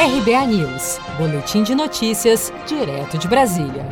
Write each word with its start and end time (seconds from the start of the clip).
RBA 0.00 0.46
News, 0.46 0.96
Boletim 1.18 1.62
de 1.62 1.74
Notícias, 1.74 2.50
direto 2.66 3.18
de 3.18 3.28
Brasília. 3.28 3.86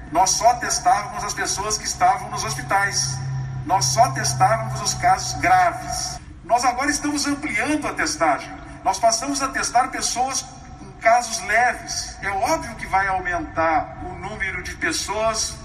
nós 0.10 0.30
só 0.30 0.54
testávamos 0.54 1.22
as 1.22 1.34
pessoas 1.34 1.78
que 1.78 1.84
estavam 1.84 2.32
nos 2.32 2.46
hospitais. 2.46 3.20
Nós 3.66 3.84
só 3.84 4.10
testávamos 4.12 4.82
os 4.82 4.94
casos 4.94 5.38
graves. 5.42 6.18
Nós 6.46 6.64
agora 6.64 6.90
estamos 6.90 7.28
ampliando 7.28 7.86
a 7.88 7.94
testagem. 7.94 8.50
Nós 8.86 8.98
passamos 8.98 9.42
a 9.42 9.50
testar 9.50 9.90
pessoas 9.90 10.44
com 10.80 10.90
casos 11.02 11.46
leves. 11.46 12.16
É 12.22 12.30
óbvio 12.30 12.74
que 12.78 12.88
vai 12.88 13.10
aumentar 13.10 14.02
o 14.10 14.14
número 14.18 14.64
de 14.64 14.74
pessoas 14.76 15.60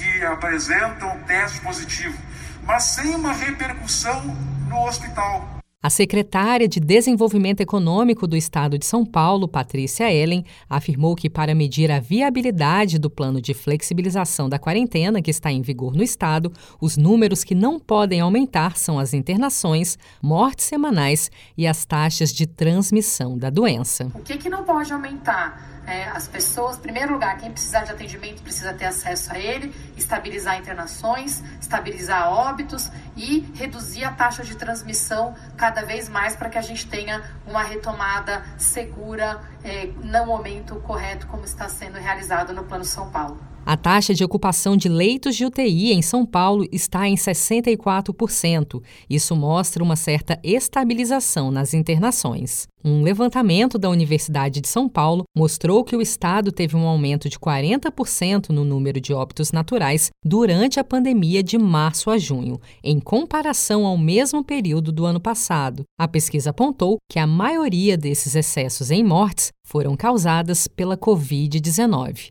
que 0.00 0.24
apresentam 0.24 1.18
teste 1.26 1.60
positivo, 1.60 2.16
mas 2.64 2.84
sem 2.84 3.14
uma 3.14 3.34
repercussão 3.34 4.34
no 4.66 4.86
hospital. 4.86 5.60
A 5.82 5.88
secretária 5.88 6.68
de 6.68 6.78
Desenvolvimento 6.78 7.62
Econômico 7.62 8.26
do 8.26 8.36
Estado 8.36 8.78
de 8.78 8.84
São 8.84 9.04
Paulo, 9.04 9.48
Patrícia 9.48 10.12
Ellen, 10.12 10.44
afirmou 10.68 11.16
que, 11.16 11.30
para 11.30 11.54
medir 11.54 11.90
a 11.90 11.98
viabilidade 11.98 12.98
do 12.98 13.08
plano 13.08 13.40
de 13.40 13.54
flexibilização 13.54 14.46
da 14.46 14.58
quarentena 14.58 15.22
que 15.22 15.30
está 15.30 15.50
em 15.50 15.62
vigor 15.62 15.94
no 15.94 16.02
Estado, 16.02 16.52
os 16.80 16.98
números 16.98 17.42
que 17.42 17.54
não 17.54 17.80
podem 17.80 18.20
aumentar 18.20 18.76
são 18.76 18.98
as 18.98 19.14
internações, 19.14 19.98
mortes 20.22 20.66
semanais 20.66 21.30
e 21.56 21.66
as 21.66 21.86
taxas 21.86 22.30
de 22.30 22.46
transmissão 22.46 23.38
da 23.38 23.48
doença. 23.48 24.10
O 24.14 24.20
que, 24.20 24.36
que 24.36 24.50
não 24.50 24.64
pode 24.64 24.92
aumentar? 24.92 25.79
É, 25.86 26.04
as 26.08 26.28
pessoas, 26.28 26.76
em 26.76 26.80
primeiro 26.80 27.12
lugar, 27.12 27.36
quem 27.38 27.50
precisar 27.50 27.84
de 27.84 27.90
atendimento 27.90 28.42
precisa 28.42 28.72
ter 28.72 28.84
acesso 28.84 29.32
a 29.32 29.38
ele, 29.38 29.74
estabilizar 29.96 30.58
internações, 30.58 31.42
estabilizar 31.60 32.28
óbitos 32.28 32.90
e 33.16 33.40
reduzir 33.54 34.04
a 34.04 34.12
taxa 34.12 34.44
de 34.44 34.54
transmissão 34.54 35.34
cada 35.56 35.82
vez 35.82 36.08
mais 36.08 36.36
para 36.36 36.48
que 36.48 36.58
a 36.58 36.62
gente 36.62 36.86
tenha 36.86 37.22
uma 37.46 37.62
retomada 37.62 38.44
segura 38.56 39.40
é, 39.64 39.86
no 40.02 40.26
momento 40.26 40.76
correto, 40.76 41.26
como 41.26 41.44
está 41.44 41.68
sendo 41.68 41.98
realizado 41.98 42.52
no 42.52 42.64
Plano 42.64 42.84
São 42.84 43.10
Paulo. 43.10 43.40
A 43.64 43.76
taxa 43.76 44.14
de 44.14 44.24
ocupação 44.24 44.76
de 44.76 44.88
leitos 44.88 45.36
de 45.36 45.44
UTI 45.44 45.92
em 45.92 46.02
São 46.02 46.24
Paulo 46.24 46.66
está 46.72 47.08
em 47.08 47.14
64%. 47.14 48.82
Isso 49.08 49.36
mostra 49.36 49.84
uma 49.84 49.96
certa 49.96 50.38
estabilização 50.42 51.50
nas 51.50 51.74
internações. 51.74 52.66
Um 52.82 53.02
levantamento 53.02 53.78
da 53.78 53.90
Universidade 53.90 54.60
de 54.60 54.66
São 54.66 54.88
Paulo 54.88 55.24
mostrou 55.36 55.84
que 55.84 55.94
o 55.94 56.00
estado 56.00 56.50
teve 56.50 56.74
um 56.74 56.86
aumento 56.86 57.28
de 57.28 57.38
40% 57.38 58.48
no 58.48 58.64
número 58.64 58.98
de 58.98 59.12
óbitos 59.12 59.52
naturais 59.52 60.10
durante 60.24 60.80
a 60.80 60.84
pandemia 60.84 61.42
de 61.42 61.58
março 61.58 62.10
a 62.10 62.16
junho, 62.16 62.58
em 62.82 62.98
comparação 62.98 63.84
ao 63.84 63.98
mesmo 63.98 64.42
período 64.42 64.90
do 64.90 65.04
ano 65.04 65.20
passado. 65.20 65.84
A 65.98 66.08
pesquisa 66.08 66.50
apontou 66.50 66.96
que 67.08 67.18
a 67.18 67.26
maioria 67.26 67.98
desses 67.98 68.34
excessos 68.34 68.90
em 68.90 69.04
mortes 69.04 69.52
foram 69.66 69.94
causadas 69.94 70.66
pela 70.66 70.96
Covid-19. 70.96 72.30